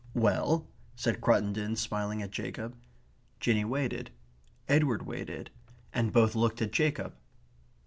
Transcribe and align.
"Well?" 0.15 0.67
said 0.95 1.21
Cruttendon, 1.21 1.75
smiling 1.75 2.23
at 2.23 2.31
Jacob. 2.31 2.75
Jinny 3.39 3.63
waited; 3.65 4.09
Edward 4.67 5.05
waited; 5.05 5.51
and 5.93 6.11
both 6.11 6.33
looked 6.33 6.59
at 6.59 6.71
Jacob. 6.71 7.13